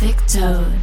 [0.00, 0.80] Rayfic Tone.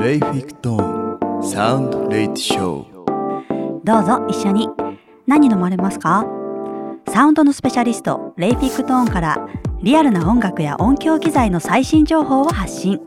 [0.00, 4.68] Rayfic Tone Sound Late Showどうぞ一緒に。
[5.26, 6.24] 何飲まれますか？
[7.08, 9.48] サウンドのスペシャリスト Rayfic Tone から
[9.82, 13.00] リアルな音楽や音響機材の最新情報を発信。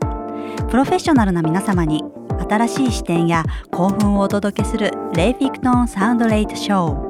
[0.68, 2.04] プロフェッショナルな皆様に
[2.50, 7.07] 新しい視点や興奮をお届けする Rayfic Tone Sound Late Show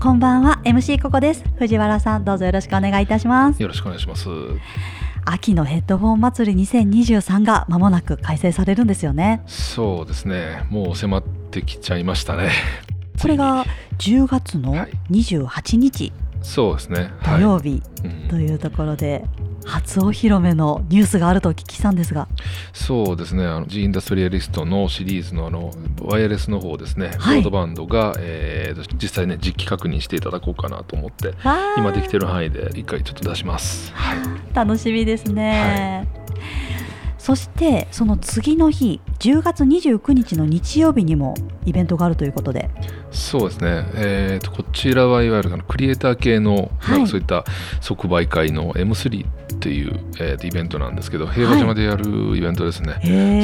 [0.00, 4.28] こんばんは MC ココです藤原さんどうぞよろしくお願いいたしますよろしくお願いします。
[5.24, 10.64] 秋のヘッドフォン祭り2023が間もなく開催されるんですよねそうですね。
[10.70, 12.50] もう迫ってきちゃいましたね。
[13.20, 13.64] これが
[13.98, 16.12] 10月のはい28日
[16.48, 17.10] そうですね。
[17.22, 17.42] 土はい。
[17.42, 19.24] 曜日うんというところで
[19.64, 22.26] 初お披露目のニュースがあるとお聞きしたんですが
[22.72, 23.44] そうですね。
[23.44, 25.70] あの G インダストリアリストのシリーズのあの
[26.00, 27.08] ワイヤレスの方ですね。
[27.08, 31.34] はいブロードバンドが、えーと実際ね実機確認していただこうかなと思って
[31.76, 33.92] 今できてる範囲で一回ちょっと出します。
[33.94, 34.18] はい。
[34.54, 36.08] 楽しみですね、
[37.28, 41.34] そしてその次の日10月29日の日曜日にも
[41.66, 42.70] イベントがあるということで
[43.10, 43.86] そうですね。
[43.96, 47.44] えーとこちらはいわゆるあのクリエイター系のはいなんかそういった
[47.82, 52.94] 即売会の M3 っていう、えーとイベントなんですけど平和島でやるイベントですね。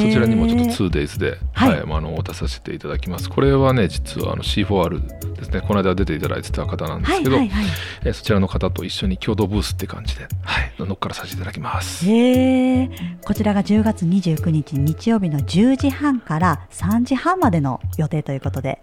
[0.01, 3.29] そちらにもちょっと 2days で、ははいいまあ、あの出させていただきます。
[3.29, 7.73] これはね、実はあの C4R ですね、この間出ていただいてた方なんですけど、はいはいはい
[8.05, 12.05] えーそちらの方と一緒に共同ブースって感じで、はい、乗っからさせていただきます。
[12.05, 18.81] こちらが10月29日日曜日の10時半から3時半までの予定ということで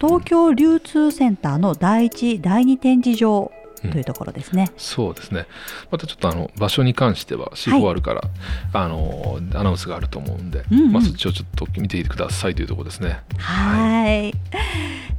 [0.00, 5.46] 東京流通センターの第一第二展示場というところですね、そうですね。
[5.90, 8.22] またちょっとあの場所に関しては C4R から、
[8.72, 13.20] あのアナウンスがあると思うんで、うんうんまあ、そっちをちょっと見ていてくださいというところですね。
[13.38, 14.34] はい。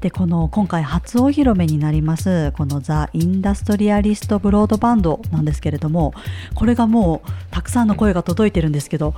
[0.01, 6.13] でこの今回初お披露目になりますこのザ・インダストリアリスト・ブロードバンドなんですけれども
[6.55, 9.13] これがもうたくさんの声が届いてるんですけど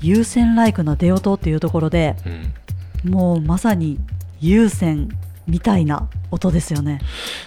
[0.00, 2.54] 優先ライクな出音っていうところでうん。
[3.04, 3.98] もうまさに
[4.40, 5.08] 優先
[5.46, 7.00] みたいな音ですよね。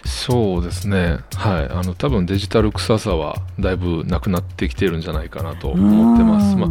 [0.06, 6.53] そうですね、はい、あの多分デジタル臭さはだいぶなくなってきてるんじゃないかなと思ってます。
[6.53, 6.69] うんまあ、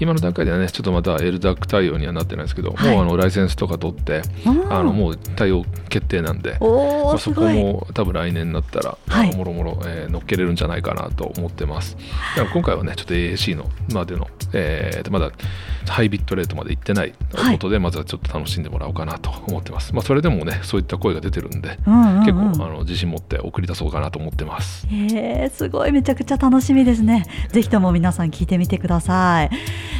[0.00, 7.42] 今の段階ではね、ちょっとまだ LDAC 対応にはなってないですけど、はいもうあのライセンスとか取って、うんあのもう対応決定なんで、おまあ、そこ。
[7.50, 11.96] も多分来年になったら、はいもろもろ、えー乗っけれるんじゃないかなと思ってます。
[12.36, 15.30] だから今回はね、ちょっと AAC のまでの、えーまだ
[15.88, 19.94] ハイビットレートまでいってないはい音で、まずはちょっと楽しんでもらおうかなと思ってます。
[19.94, 22.24] まあ、それでもね、そういった声が出てるんで、うんうんうん。
[22.24, 24.86] 結構あの自信持って送り出そうかなと思ってます。
[24.88, 25.92] へーすごい。
[25.92, 27.26] めちゃくちゃ楽しみですね。
[27.50, 29.50] ぜひとも皆さん聞いてみてください。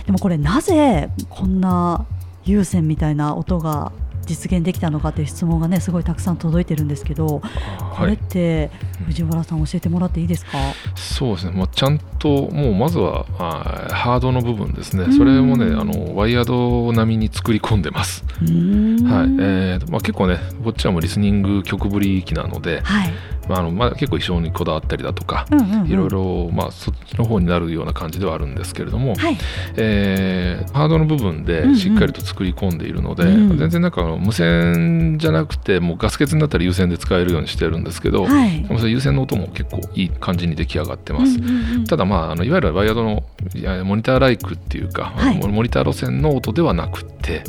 [0.06, 2.06] でもこれなぜこんな
[2.44, 3.92] 有線みたいな音が
[4.30, 7.40] 実現できたのかという質問がねすごいたくさん届いてるんですけど、
[7.96, 8.70] これっはい、て
[9.06, 10.58] 藤原さん教えてもらっていいですか、
[10.94, 13.24] そうですね、まあ、ちゃんともうまずは
[13.90, 15.12] ハードの部分ですね、うん。
[15.12, 18.46] それもねあのワイヤード並みに作り込んでます、はい。
[18.46, 23.12] えーまあ、結構ねこっちはもうリスニング曲振り機なので、はい
[23.50, 25.86] まああのまあ、結構衣装にこだわったりだとか、うんうんうん。
[25.88, 29.36] いろいろ、まあ、そっちの方になるような感じではあるんですけれども、はい。
[29.76, 31.76] えーハードの部分うんうでん。
[31.76, 38.64] しっかりと作り込んでいるので、うん全然なんか無線じゃなくてもうガス欠になったら有線で使えるようにしてるんですけど、はい。
[38.68, 41.38] その有線の音も結構いい感じに出来上がってます。
[41.38, 41.84] うんうんうん。
[41.84, 43.24] ただまああのいわゆるワイヤードの
[43.54, 45.38] いやモニターライクっていうか、はい。
[45.46, 47.42] モニター路線の音ではなくって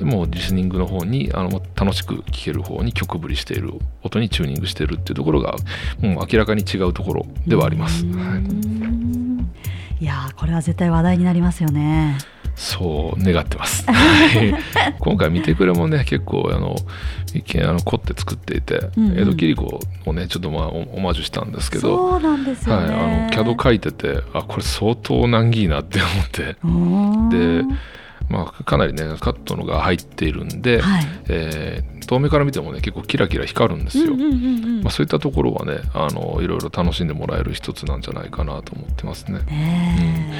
[0.00, 5.56] もうリスニングの方にあの楽しく聴ける方に曲振りしている音にチューニングしてるっていうところが
[6.00, 8.04] もう明らかに違うところではあります。
[8.04, 9.50] い、ん
[10.00, 12.18] いやーこれは絶対話題になりますよね。
[12.54, 13.84] そう願ってます。
[13.86, 13.92] は
[14.92, 16.76] い今回見てくれもね結構あの
[17.34, 22.10] 一見あの凝って作っていて、うんうん江戸切子をねちょっとまあオオマージュしたんですけど。
[22.10, 22.94] そうなんですよはい、ね。
[22.94, 26.00] あの CAD 書いててあこれ相当難儀なって
[26.62, 27.64] 思ってで
[28.28, 31.06] まあ、かなりねカットのが入っているんで、はい。
[31.28, 39.38] えー遠目から見てもね結構キラキラ光るんですよ、まあ、そういったところはねあのいろいろ楽しんでもらえる一つなんじゃないかなと思ってますね。
[39.40, 40.32] ね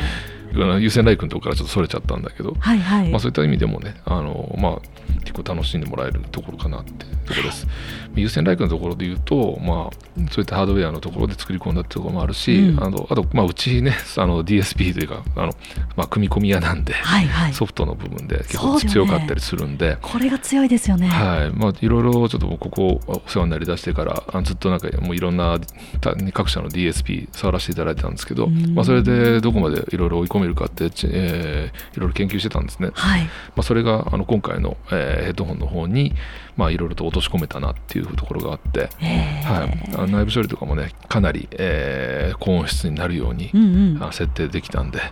[0.54, 3.10] 優先ライクのところからちょっとそれちゃったんだけど、えはいはい。
[3.10, 4.80] まあ、そういった意味でもねあの、まあ、
[5.20, 7.66] 結構楽しんでもらえるところかなっていうところです
[8.14, 15.52] 優先ライクのところで言うと、まあ、そういったハードウェアのところで作り込んだってところもあるし、うんあのあと、まあ、うちね あの DSP というかあの、
[15.96, 17.52] まあ、組み込み屋なんで、はいはい。
[17.52, 19.96] ソフトの部分で結構強かったりするんで。
[20.02, 21.08] これが強いですよね。
[21.08, 25.58] はいまあ、いろいろちょっとここお世話になりだしてからあずっとなんかもういろんな
[26.00, 32.90] た各社の DSP 触らせていただいてたんですけど、うんまあ、それでどこまでいろいろ追い込込めるかって、ちえーいろいろ研究してたんですね。
[32.94, 36.14] はいまあ、それがあの今回の、えーヘッドホンの方に
[36.56, 45.04] まあいろいろと落とし込めたなっていうところがあって、はい、あの内部処理とかもねかなり、えー高音質になるように、うんうんあ設定できたんで、ま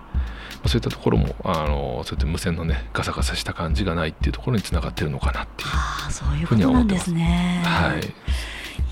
[0.64, 5.70] あ、そういったところもあのそうやって無線のねガサガサした感じがないっていうところにつながってるのかなっていう。
[5.72, 7.62] ああそういうことなんですね。
[7.64, 8.00] はい、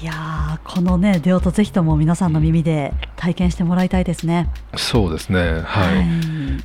[0.01, 4.49] いやーこのね出音ぜひとも皆さんの耳で体験してもらいたいですね。
[4.77, 5.61] そうですね。
[5.65, 5.91] は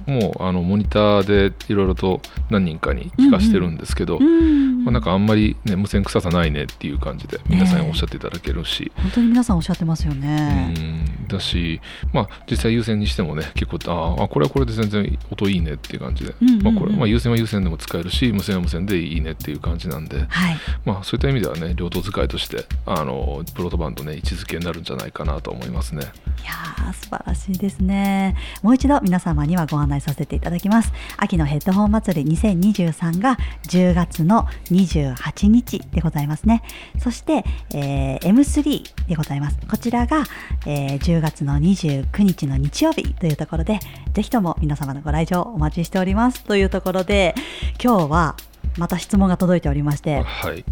[0.07, 2.21] い、もうあのモニターでいろいろと
[2.51, 10.68] 何人かに聞かしてるんですけど、うんまあ、なんかあんまり、ね、無線臭さないねっていう感じで皆さんにおっしゃっていただけるし、本当に皆さんおっしゃってますようね。
[10.68, 11.27] ん。
[11.27, 11.81] だし、
[12.13, 16.63] まあ、実際優先にしてもね結構あーあこれはこれで全然音いいねっていう感じで、うんうんうん。
[16.63, 20.57] まあ、これまあ優先は優先でも使えるし無線は無線でいいねっていう感じなんで、はい。
[20.85, 23.23] まあ、そういった意味ではね両党使いとしてあの
[23.54, 26.04] プロトバンドね位置づけになるんじゃないかなと思いますね。
[26.42, 28.36] いやー素晴らしいですね。
[28.62, 30.92] もう一度皆様にはご案内させていただきます。
[31.18, 33.38] 秋のヘッドホン祭り2023が
[33.70, 36.64] 10月の28日でございますね。
[37.00, 37.44] そして、
[37.74, 39.58] えー M3 でございます。
[39.69, 40.24] こちらが、
[40.66, 43.80] えー10月の29日の日曜日というところで、
[44.14, 47.36] ぜひとも皆様のご来場お待ちしておりますというところで、
[47.84, 48.36] 今日は
[48.78, 50.64] また質問が届いておりまして、はい、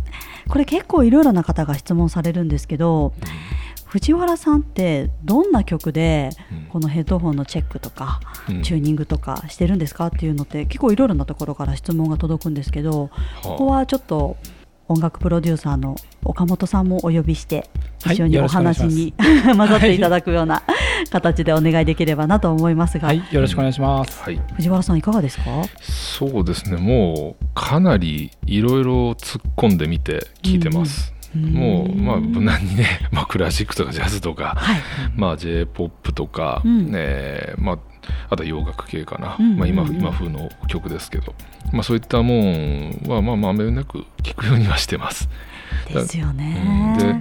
[0.48, 3.14] これ結構いろいろな方が質問されるんですけど、
[3.92, 6.62] 藤原さんってどんな曲でうん。
[6.72, 8.64] このヘッドホンのチェックとかうん。
[8.64, 13.10] チューニングとかしてるんですかっていうのって結構いろいろなところから質問が届くんですけど
[13.44, 14.38] ここはちょっと
[14.88, 17.70] 音楽プロデューサーの岡本さんもお呼びして
[18.04, 18.16] はい。
[18.16, 19.14] 一緒にお話に
[19.58, 20.64] 混ざっていただくような
[21.10, 24.22] 形でお願いできればなと思いますが、はい、よろしくお願いします。
[24.24, 24.40] はい。
[24.56, 25.44] 藤原さんいかがですか？
[25.82, 26.78] そうですね。
[26.78, 34.82] もうかなりいろいろ突っ込んでみて聞いてます、もうまあ無難にね、 まあ、クラシックとかジャズとか、はい。
[35.16, 36.92] まあ、j p o p とか、うん。
[36.94, 37.78] えーまあ、
[38.30, 39.90] あとは洋楽系かな、うんまあ、今うん。
[39.90, 41.34] うん今風の曲ですけど、
[41.72, 45.30] まあ、そういったもんはまあまあめなく聞くようにはしてます。
[45.94, 46.38] ですようん。
[46.38, 46.96] ね。
[46.98, 47.16] で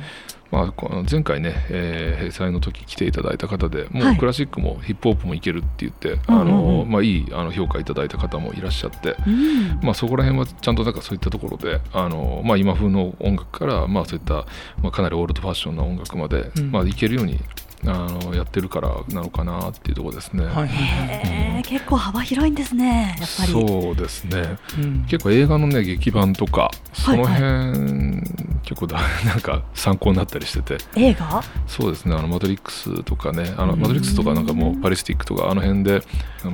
[0.51, 4.17] まあ、この前回ね、えー、閉鎖の時来ていただいた方でもはい。
[4.17, 6.41] うクラシックもヒップホップもいけるって言って、うんうんうん。
[6.41, 9.81] あのまあ、いいあの評価いただいた方もいらっしゃって、うん。
[9.83, 14.47] まあ、そこら辺はちゃんとなんかそういったところであの、まあ、今風の音楽から、まあ、そういった、
[14.83, 16.71] まあ、かなりオールドファッションな音楽まで、うん。
[16.73, 17.39] まあ、いけるように
[17.87, 20.45] あのやってるからなのかなっていうところですね。
[20.45, 20.55] はい。
[20.55, 21.09] はいはい。
[21.27, 21.69] へー。
[21.69, 23.53] 結構幅広いんですねやっぱり。
[23.53, 24.59] そうですね。
[24.79, 25.05] うん。
[25.09, 27.35] 結構映画のね劇版とかそのはい。
[27.35, 28.23] 辺、
[28.63, 30.79] 結構だなんか参考になったりしてて。
[30.97, 31.43] 映画？
[31.67, 32.15] そうですね。
[32.15, 33.55] あのマトリックスとかね。
[33.57, 33.81] あのうん。
[33.81, 36.03] マトリックスとかなんかもうパリスティックとかあの辺で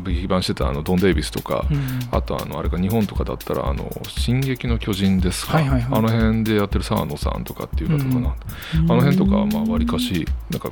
[0.05, 1.79] 劇版してたあのドン・デイビスとか、うん
[2.12, 5.99] あとあのあれか日本とかだったらあの「進撃の巨人」ですか、はいはいはい。
[5.99, 8.93] あの辺でやってる沢野さんとかっていう方かな、うん。
[8.93, 10.70] あの辺とかはまあわりかしなんか、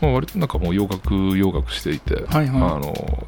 [0.00, 2.62] まあ、割となんかもう洋楽洋楽していて、はいはい。
[2.62, 3.26] あの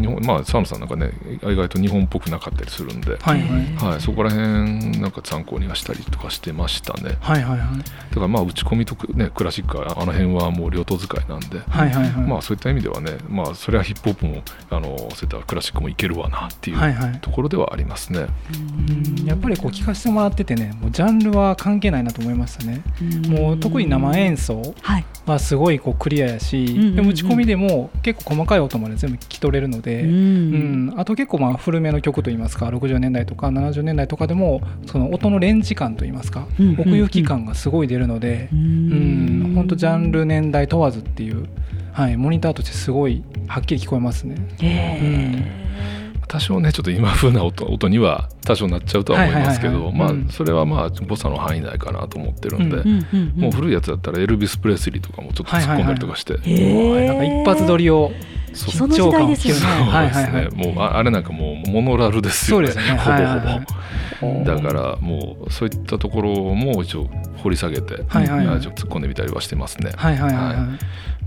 [0.00, 1.12] 日本まあ沢野さんなんかね
[1.42, 3.92] 意外と日本っぽくなかったりするんで、はいはい。
[3.92, 7.78] はい、そこら辺なんか参考にはしたりとかしてましたねはいはいはい。
[7.78, 12.26] だからまあ打ち込みとくねクラシックはあの辺はもう両党使いなんで、はいはいはい。
[12.26, 17.18] まあそういった意味ではねまあそれはヒップホップもあのそういったクラシックもいけるわなっていうはいはい。
[17.20, 18.26] ところではありますね。
[18.52, 22.82] うんやっぱりこう聞かせてもらっててね、もうジャンルは関係ないなと思いましたね。
[23.28, 30.86] もう特に生演奏はいはすごいこうクリアやし、うんうんうんでも打ち込みでも結構細かい音まで全部聞き取れるので、ううん。
[30.86, 36.80] ん、あと結構まあ古めの曲といいますか60年代とか70年代とかでもその音のレンジ感といいますか、うんうんうん。
[36.80, 41.46] 奥行き感がすごい出るので、うん、本当ジャンル年代問わずっていう、
[41.92, 44.36] はい、モニターとしてすごいはっきり聞こえますね。
[44.60, 45.68] へ
[46.28, 50.18] 多少ねちょっと今風な音音には多少なっちゃうとは思いますけはいどまあはいはい。
[50.18, 50.28] はいうん。
[50.28, 58.12] それはまあ誤差の範囲内かなと思ってるんで、うんーもう古いやつだったらエルビス・プレスリーとかもちょっと突っ込んだりとかして、へーなんか一発撮りを
[58.58, 59.60] そうその時代ですよね。
[59.60, 60.74] そうはいですね、はいはい。
[60.74, 62.68] もうああれなんかもうモノラルですよね。
[62.68, 63.00] そうですよね。
[63.00, 63.36] ほぼほぼ、はい。
[63.36, 63.66] はいはい
[64.44, 68.56] だからもうそういったところも一応掘り下げて、はいはいはい。
[68.56, 69.92] あちょっと突っ込んでみたりはしてますね。
[69.94, 70.44] はいはいはい。
[70.46, 70.56] はい。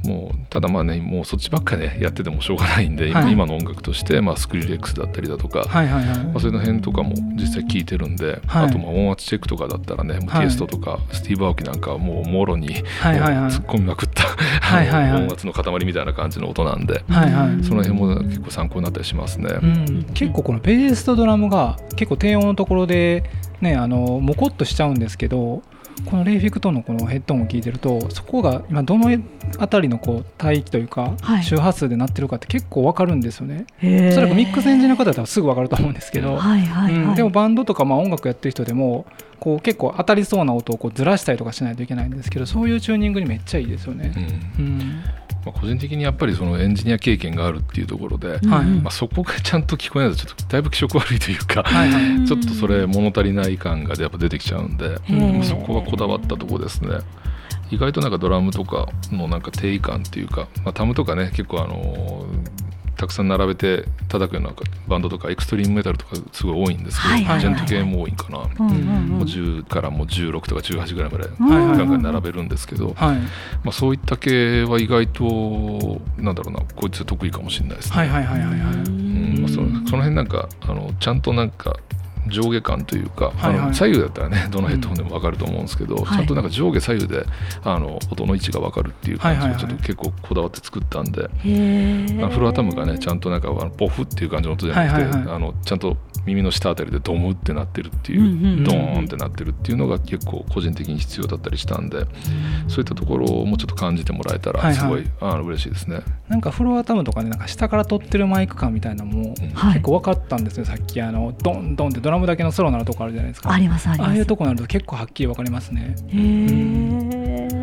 [0.03, 6.19] もうただまあねもうそっちばっかねやっててもしょうがないんで、今はい今の音楽として、まあ、スクリレックスだったりだとか、はいはいはい。
[6.25, 17.63] まあ、そういうの辺とかも実際聞いてるんで、はいあとまあ音圧チェックとかだったらね、はいテイストとかスティーブ・アオキなんかはもうもろに、はいはいはいもう突っ込みまくった、はいはいはいあの音圧の塊みたいな感じの音なんで、はいはい。
[17.63, 19.49] その辺も結構参考になったりしますね。
[19.61, 23.23] うん、結構このベースとドラムが結構低音のところで
[23.61, 25.63] ねあのモコっとしちゃうんですけど
[26.05, 29.09] このレイフィクトンのこのヘッドホンを聞いてるとそこが今どの
[29.59, 31.43] あたりのこう帯域というかはい。
[31.43, 33.65] 周波数で鳴ってるかって結構わかるんですよね。
[33.81, 34.09] ー。
[34.09, 37.03] おそらくミックスエンジンの方だったらすぐわかると思うんですけど、はいはいはい。
[37.03, 37.15] うん。
[37.15, 39.05] でもバンドとかまあ音楽やってる人でも
[39.39, 44.13] こう結構当たりそうな音をこうずらしたりとかしないといけないんですけどそういうチューニングにめっちゃいいですよね。
[44.57, 44.65] うん。
[44.65, 45.03] うん
[45.45, 48.65] まあ、個人的にやっぱりそのエンジニア経験があるっていうところで、うんはい。
[48.65, 52.27] まあ、そこがちゃんと聞こえないとちょっとだいぶ気色悪いというか、はいはい。
[52.27, 54.97] ちょっとそれ物足りない感がやっぱ出てきちゃうんで、
[55.43, 56.99] そこがこだわったところですね。
[57.71, 62.60] 意外となんかドラムとかのなんか定位感っていうか、まあ、タムとかね結構あのー
[63.01, 64.53] たくさん並べて叩くような
[64.87, 69.27] バンドとかエクストリームメタルとかすごい多いんですけど、はいはいはいジェント系も多いんかな、うんうんもううん。
[69.27, 73.15] 10からもう16とか18ぐらいまでガンガン並べるんですけど、はい
[73.63, 77.97] まあ、そういった系は意外となんだろうなこいつ得意かもしれないですね。
[77.97, 78.59] はいはいはいはいはい。
[78.59, 79.39] うん。
[79.41, 81.75] まあ、そその辺なんかあのちゃんとなんか
[82.27, 83.73] 上下感というか、はいはい。
[83.75, 86.05] 左右だったらね どのヘッドホンでも分かると思うんですけど、はい。
[86.05, 87.25] ちゃんとなんか上下左右で
[87.63, 89.63] あの音の位置が分かるっていう感じはいはいはい。
[89.63, 92.19] をちょっと結構こだわって作ったんで、へー。
[92.19, 95.35] あのフロアタムがねちゃんとなんかあのポフっていう感じの音じゃなくて、はいはいはい。
[95.35, 102.05] あのちゃんと耳の下あたりでドムってなってるっていう、うんうんうんドーンってなってるっていうのが結構個人的に必要だったりしたんで、
[102.67, 104.75] そういったところをもうちょっと感じてもらえたはいはい。
[104.75, 106.01] らすごい、あの嬉しいですね。
[106.27, 109.49] なんかフロアタムとかねなんか下から撮ってるマイク感みたいなのもうん。
[109.53, 111.01] はい結構分かったんですよさっき。
[111.01, 113.51] あのドンドンってドラムだけのソロなるとこあるじゃないですか。
[113.51, 114.07] ありますあります。
[114.09, 115.95] ああいうとこになると結構はっきり分かりますね。
[116.09, 117.61] へー。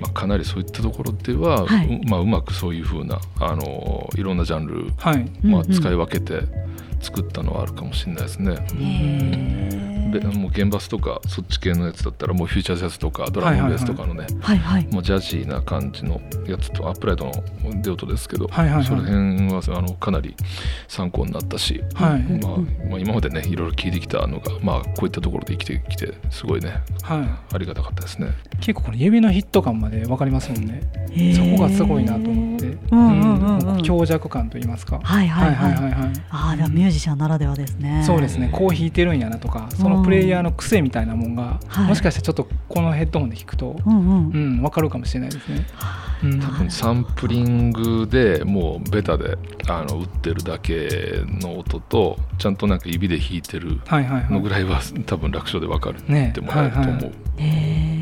[0.00, 1.86] まあ、かなりそういったところでは、はい。
[1.86, 5.30] うまあ、うまくそういうふうなあのいろんなジャンル、はい。
[5.42, 5.72] まあ、うんうん。
[5.72, 6.42] 使い分けて
[7.00, 8.52] 作ったのはあるかもしれないですね。
[8.52, 9.93] へー。
[9.93, 17.32] でもう現バスとかそっち系のやつだったらもうフューチャージャズとかドラムベースとかのね、はいはいもうジャジーな感じのやつとアップライトの
[17.82, 18.84] デオトですけど、はいはいはい。
[18.84, 20.36] その辺はあのかなり
[20.88, 22.20] 参考になったし、はい。
[22.20, 22.58] うんまあ
[22.90, 28.28] まあ、今までねいろいろ聞いてきたのが、まあ、こういったところで生きてきてすごいねはありがたかったですね。
[28.28, 30.82] い結構この指のヒット感まで分かりますもんね。
[31.34, 32.66] そこがすごいなと思って。
[32.90, 35.00] うん強弱感といいますか。
[35.02, 35.72] はいはいはい。
[35.72, 38.02] はいはいああでもミュージシャンならではですね。
[38.06, 38.50] そうですね。
[38.52, 41.88] こう弾いてるんやなとかそのプレイヤーの癖みたいなもんがはい。
[41.88, 44.30] もしかしてちょっとこのヘッドホンで弾くとうんうん。
[44.30, 45.66] うん分かるかもしれないですね。
[46.22, 46.40] うん。
[46.40, 49.36] 多分サンプリングでもうベタで
[49.68, 50.88] あの打ってるだけ
[51.40, 54.64] の音とちゃんとなんか指で弾いてるはいはいはいのぐらい。
[54.64, 56.92] は多分楽勝で分かるねってもらえると思う。
[56.92, 57.12] はいはい。
[57.38, 57.93] へー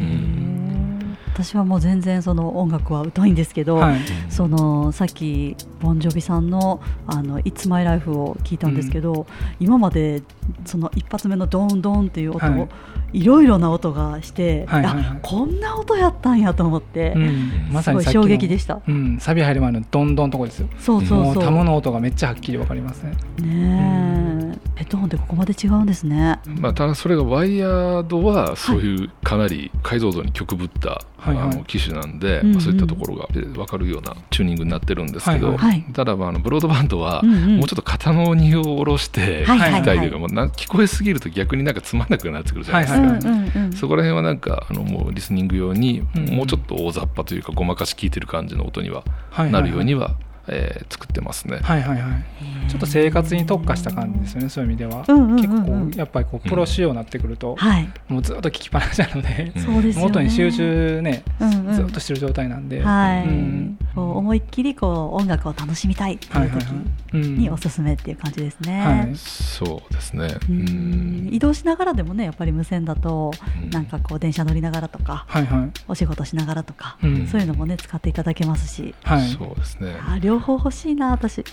[1.34, 4.00] 私はもう全然その音楽は疎いんですけど、はい。
[4.28, 9.26] そのさっきボンジョビさんの「あの It's My Life」を聞いたんですけど、
[9.58, 10.22] 今まで
[10.64, 12.68] その一発目のドンドンっていう音を、はい。
[13.12, 15.04] いろいろな音がして、はいはいはい。
[15.04, 17.68] あこんな音やったんやと思って、うん。
[17.70, 18.80] ますさに衝撃でした。
[18.86, 19.18] うん。
[19.20, 20.68] サビ入る前のドンドンとこですよ。
[20.78, 21.18] そうそうそう。
[21.18, 23.12] もうタムの音がめっちゃはっきり分かりますね。
[23.38, 24.11] ね
[24.52, 26.38] え、ヘッドホンってここまで違うんですね。
[26.46, 31.36] まあ、ただそれがワイヤードはそういうかなり解像度に曲ぶった、はいはい。
[31.38, 32.52] あの機種なんで、うんうん。
[32.54, 35.56] まあ、そういったところが分かるようなチューニングになってるんですけど、はい。
[35.58, 35.84] はい。
[35.92, 39.58] ただまああのブロードバンドはもうちょっと肩の荷を下ろしてはい。
[39.58, 39.80] はいはい。
[39.80, 43.00] 聞きたいというか、もうな聞こえすぎると逆になんかつまんなくなってくるじゃないですか。
[43.00, 43.50] はい。
[43.50, 43.72] はい。
[43.76, 49.52] そこら辺はなんかあのもうリスニング用にうんもうちょっと大雑把というかごまかし聞いてる感じの音にははいはい。
[49.52, 50.16] なるようには、
[50.48, 51.58] えー作ってますね。
[51.62, 52.70] はいはいはい。
[52.70, 55.04] ちょっと生活に特化した感じですよねそういう意味では。
[55.06, 55.36] うんうんうんうん。
[55.36, 55.48] 結
[55.94, 60.08] 構やっぱりこうプロ仕様になってくるとはい、もうずっと聞きっぱなしなのでうんそうですよね。
[60.08, 61.74] 元に集中ねうんうん。
[61.74, 62.82] ずっとしてる状態なんで。
[62.82, 68.80] はい、うんこう思いっきりこう音楽を楽しみたいっていう時におすすめっていう感じですね。
[68.80, 69.16] はい。
[69.16, 70.34] そうですね。
[70.48, 71.26] ううん。
[71.26, 73.32] ん移動しながらでもねやっぱり無線だと
[73.62, 73.70] うん。
[73.70, 75.70] なんかこう電車乗りながらとかはいはい。
[75.88, 77.26] お仕事しながらとか、うん。
[77.26, 79.28] そういうのもね使っていただけますし、はい。
[79.28, 79.96] そうですね。
[80.08, 81.38] あ両方欲しいな私。
[81.38, 81.44] うん。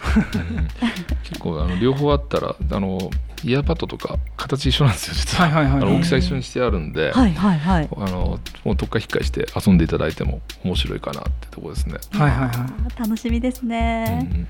[1.24, 3.10] 結構あの両方あったらあの
[3.44, 5.82] イヤーパッドとか形一緒なんですよ実は,、はいはいはい。
[5.84, 7.90] あの大きさ一緒にしてあるんで、はいはいはい。
[7.96, 11.96] あのもうどっか引っかえして遊んでいただいても面白いかなってとこですね。
[12.12, 14.48] はいはいはいあー楽しみですね、うん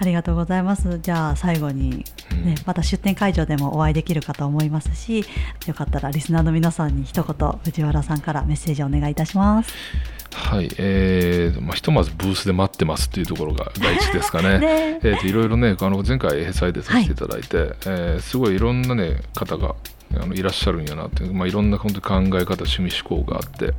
[0.00, 0.98] ありがとうございます。
[1.00, 5.24] じゃあ最後にうんね、また出店会場でもお会いできるかと思いますし、
[5.66, 9.72] よかったらリスナーの皆さんに一言藤原さんからメッセージをお願いいたします。
[10.32, 14.58] はい、えーまあ、ひとまずブースで待ってますっていうところが第一ですかね。
[14.60, 19.76] ねえーといろいろねあの前回祭でさせていただいて、えーすごいいろんな、ね、方が
[20.20, 23.74] あのいらっしゃるんやなって、まあ、いろんな本当に考え方趣味思考があって。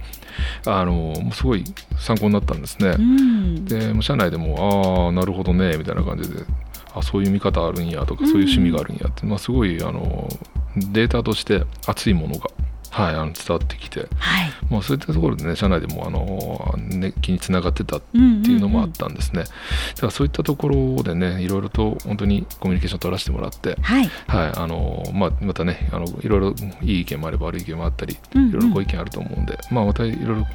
[0.65, 1.63] あのすごい
[1.97, 2.95] 参考になったんですね。
[2.97, 6.43] うん、で社内でも「ああなるほどね」みたいな感じで
[6.93, 10.27] 「あそういう見方あるんや」とか「そういう趣味があるんや」って、まあ、すごいあの
[10.75, 12.49] データとして熱いものが、
[12.95, 14.51] はい、あの伝わってきて、はい。
[14.69, 19.43] まあ、そういったところでね社内でもあの熱気につながってたっていうのもあったんですね。
[19.43, 19.49] だ
[20.01, 24.09] からそういったところでねいろいろと本当にコミュニケーション取らせてもらって、はい。
[24.27, 30.47] はいあのまあ、またねあのいろいろいい意見もあれば悪い意見もあったりうんうんいろいろご意見あると思うんで、まあ、またいろいろ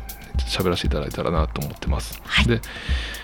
[0.46, 2.20] 喋らせていただいたらなと思ってます。
[2.24, 2.46] はい。
[2.46, 2.60] で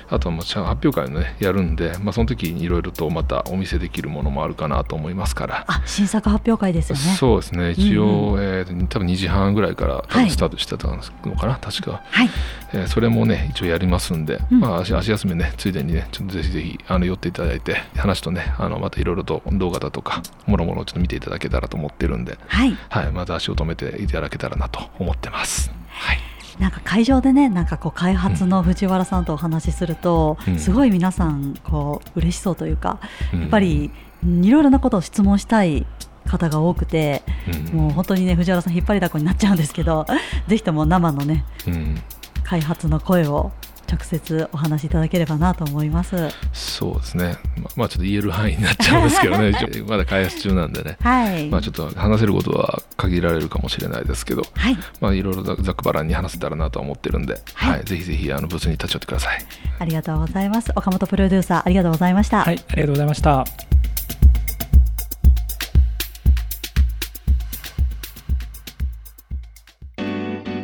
[0.09, 5.65] あとはもう発表会のねやるんで、まあ、その時にいろいろとまたお見せできるものもあるかなと思いますから。
[5.67, 7.03] あ新作発表会ですよね。
[7.19, 7.71] そうですね。
[7.73, 8.43] 一応、うん。
[8.43, 12.31] えー多分2時半ぐらいからスタートしてたのかな、確か、はい。
[12.73, 14.61] えーそれもね一応やりますんで、うん。
[14.61, 22.77] まあ、足足休めねついでにねちょっとぜひぜひあの寄っていただいて話とねあのまたいろいろと動画だとかもろもろちょっと見ていただけたらと思ってるんで、はい。
[22.91, 25.73] はい、また足を止めていただけたらなと思ってます。
[25.89, 30.59] はいなんか会場でねなんかこう開発の藤原さんとお話しすると、うん。
[30.59, 32.99] すごい皆さんこう嬉しそうというか、
[33.33, 33.41] うん。
[33.43, 33.91] やっぱり
[34.25, 35.87] うんいろいろなことを質問したい
[36.27, 37.23] 方が多くて、
[37.73, 37.79] うん。
[37.79, 40.07] もう本当にね藤原さん引っ張りだこになっちゃうんですけど
[40.49, 42.01] ぜひとも生のねうん。
[42.45, 43.53] 開発の声を
[43.91, 46.29] 直接お話しいただければなと思います。
[46.53, 49.53] そうですね、ままあちょっと言える範囲になっちゃうんですけどね
[49.89, 59.39] まだ開発中なんでね、はい、まあ、ちょっと話せることは限られるかもしれないですけど、はい、まあ、いろいろざざっくばらんに話せたらなとは思ってるんで、はいはいぜひぜひあのブースに立ち寄ってください。
[59.79, 60.73] ありがとうございます。
[60.75, 62.43] 岡本プロデューサーありがとうございました。
[62.43, 63.45] はい、ありがとうございました。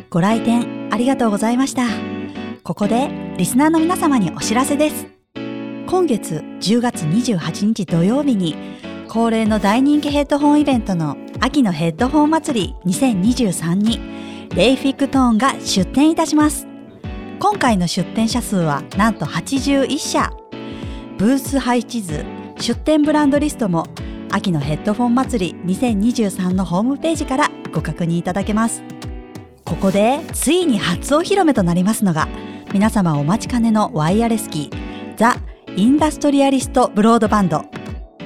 [0.09, 2.12] ご来店ありがとうございました。
[2.63, 5.05] ここでリスナーの皆様にお知らせです。
[5.85, 8.55] 今月10月28日土曜日に
[9.09, 13.99] 恒例の大人気ヘッドホンイベントの秋のヘッドホン祭り2023に
[14.55, 16.65] レイフィックトーンが出展いたします。
[17.41, 20.31] 今回の出展者数はなんと81社。
[21.17, 22.23] ブース配置図、
[22.61, 23.87] 出展ブランドリストも
[24.31, 28.83] 秋のヘッドフォン祭り2023のホームページからご確認いただけます。
[29.65, 32.29] ここでついに初お披露目となりますのが
[32.73, 35.35] 皆様お待ちかねのワイヤレスキーザ・
[35.75, 37.65] インダストリアリストブロードバンド。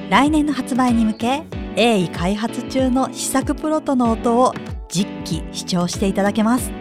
[0.08, 1.42] 来年の発売に向け
[1.76, 4.54] 鋭意開発中の試作プロトの音を
[4.88, 6.72] 実機視聴していただけます。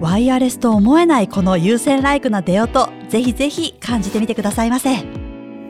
[0.00, 5.04] ワイヤレスと思えないこの有線ライクな出音ぜひぜひ感じてみてくださいませ。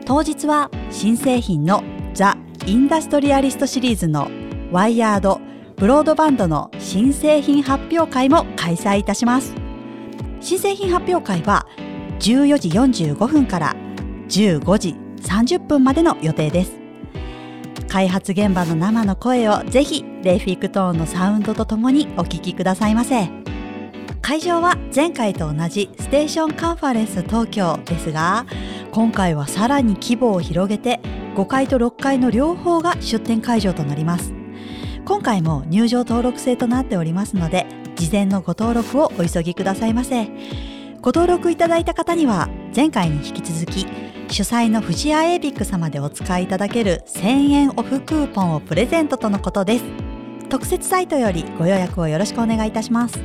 [0.07, 1.83] 当日は新製品の
[2.15, 2.35] ザ・
[2.65, 4.27] インダストリアリストシリーズの
[4.71, 5.39] ワイヤード
[5.77, 9.64] ブロードバンドの新製品発表会も開催いたします。
[10.45, 11.65] 新製品発表会は
[12.19, 13.75] 14時45分から
[14.29, 16.73] 15時30分までの予定です。
[17.87, 23.27] 開発現場の生の声をぜひレイフィクトーンのサウンドとともにお聞きくださいませ。
[24.21, 28.45] 会場は前回と同じステーションカンファレンス東京ですが
[28.91, 30.99] 今回はさらに規模を広げて
[31.35, 34.31] 5階と6階の両方が出展会場となります。
[35.05, 40.27] 今回も入場登録制となっておりますので事前のご登録をお急ぎくださいませ。
[41.01, 43.85] ご登録いただいた方には前回に引き続き
[44.27, 49.85] 主催の藤谷エイビック様でお使いいただける1000円オフクーポンをプレゼントとのことです。
[50.49, 53.19] 特設サイトよりご予約をよろしくお願いいたします。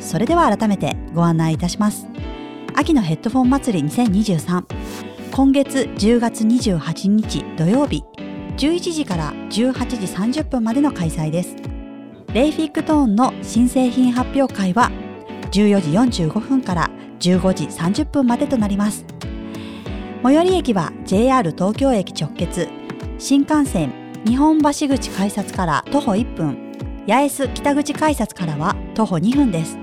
[0.00, 2.06] それでは改めてご案内いたします。
[2.74, 4.64] 秋のヘッドフォン祭り2023
[5.30, 8.04] 今月10月28日土曜日
[8.58, 11.71] 11時から18時30分までの開催です。
[12.34, 14.90] レイフィックトーンの新製品発表会は
[15.50, 16.90] 14時45分から
[17.20, 19.04] 15時30分までとなります。
[20.22, 22.68] 最寄り駅は JR 東京駅直結。
[23.18, 23.92] 新幹線
[24.24, 26.72] 日本橋口改札から徒歩1分。
[27.06, 29.76] 八重洲北口改札からは徒歩2分です。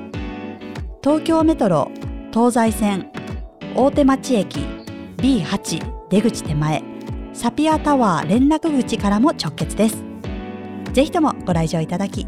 [1.04, 1.92] 東京メトロ
[2.34, 3.12] 東西線
[3.76, 4.62] 大手町駅
[5.18, 6.84] B8 出口手前。
[7.32, 10.09] サピアタワー連絡口からも直結です。
[10.94, 12.28] ぜひともご来場いただき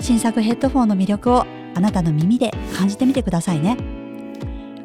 [0.00, 3.76] 新作ヘッドフォンの魅力をあなたの耳で感じてみてくださいね。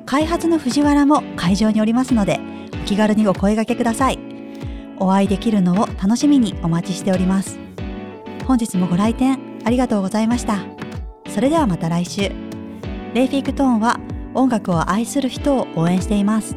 [0.06, 2.40] 開発の藤原も会場におりますので
[2.74, 4.20] お気軽にお声掛けください。
[5.00, 7.60] お会いできるのを楽しみにお待ちしております。
[8.46, 10.60] 本日もご来店ありがとうございました。
[11.30, 12.32] それではまた来週。
[13.14, 14.00] レイフィックトーンは
[14.34, 16.56] 音楽を愛する人を応援しています。